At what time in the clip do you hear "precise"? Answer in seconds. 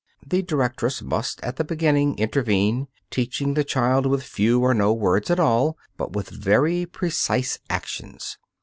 6.87-7.59